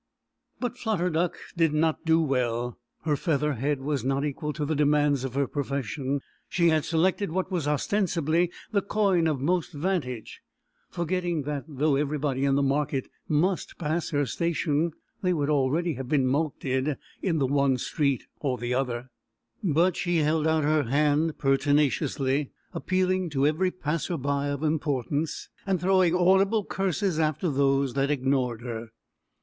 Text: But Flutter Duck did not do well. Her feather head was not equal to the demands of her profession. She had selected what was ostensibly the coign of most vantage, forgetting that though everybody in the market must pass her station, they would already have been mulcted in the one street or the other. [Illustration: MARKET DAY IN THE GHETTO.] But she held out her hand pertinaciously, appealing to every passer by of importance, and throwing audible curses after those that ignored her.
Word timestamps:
But 0.59 0.79
Flutter 0.79 1.11
Duck 1.11 1.37
did 1.55 1.75
not 1.75 2.05
do 2.05 2.19
well. 2.23 2.79
Her 3.03 3.15
feather 3.15 3.53
head 3.53 3.81
was 3.81 4.03
not 4.03 4.25
equal 4.25 4.51
to 4.53 4.65
the 4.65 4.73
demands 4.73 5.23
of 5.23 5.35
her 5.35 5.45
profession. 5.45 6.21
She 6.49 6.69
had 6.69 6.85
selected 6.85 7.29
what 7.31 7.51
was 7.51 7.67
ostensibly 7.67 8.49
the 8.71 8.81
coign 8.81 9.27
of 9.27 9.39
most 9.39 9.71
vantage, 9.73 10.41
forgetting 10.89 11.43
that 11.43 11.65
though 11.67 11.97
everybody 11.97 12.45
in 12.45 12.55
the 12.55 12.63
market 12.63 13.09
must 13.27 13.77
pass 13.77 14.09
her 14.09 14.25
station, 14.25 14.93
they 15.21 15.33
would 15.33 15.51
already 15.51 15.93
have 15.93 16.09
been 16.09 16.25
mulcted 16.25 16.97
in 17.21 17.37
the 17.37 17.45
one 17.45 17.77
street 17.77 18.25
or 18.39 18.57
the 18.57 18.73
other. 18.73 19.11
[Illustration: 19.63 19.69
MARKET 19.69 19.69
DAY 19.69 19.69
IN 19.69 19.73
THE 19.73 19.73
GHETTO.] 19.73 19.85
But 19.85 19.97
she 19.97 20.17
held 20.17 20.47
out 20.47 20.63
her 20.63 20.83
hand 20.89 21.37
pertinaciously, 21.37 22.51
appealing 22.73 23.29
to 23.29 23.45
every 23.45 23.69
passer 23.69 24.17
by 24.17 24.47
of 24.47 24.63
importance, 24.63 25.49
and 25.67 25.79
throwing 25.79 26.15
audible 26.15 26.65
curses 26.65 27.19
after 27.19 27.51
those 27.51 27.93
that 27.93 28.09
ignored 28.09 28.63
her. 28.63 28.87